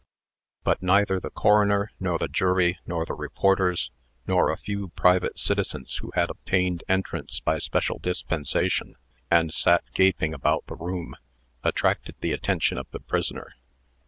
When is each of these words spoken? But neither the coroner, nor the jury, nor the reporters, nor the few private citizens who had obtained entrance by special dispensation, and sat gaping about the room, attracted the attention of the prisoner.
But 0.63 0.81
neither 0.81 1.19
the 1.19 1.29
coroner, 1.29 1.91
nor 1.99 2.17
the 2.17 2.27
jury, 2.27 2.79
nor 2.87 3.05
the 3.05 3.13
reporters, 3.13 3.91
nor 4.25 4.49
the 4.49 4.57
few 4.57 4.87
private 4.87 5.37
citizens 5.37 5.97
who 5.97 6.11
had 6.15 6.31
obtained 6.31 6.83
entrance 6.89 7.39
by 7.39 7.59
special 7.59 7.99
dispensation, 7.99 8.95
and 9.29 9.53
sat 9.53 9.83
gaping 9.93 10.33
about 10.33 10.65
the 10.65 10.73
room, 10.75 11.15
attracted 11.63 12.15
the 12.19 12.31
attention 12.31 12.79
of 12.79 12.89
the 12.89 12.99
prisoner. 12.99 13.53